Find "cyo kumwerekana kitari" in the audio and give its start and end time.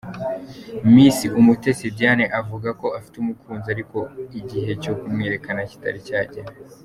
4.83-5.99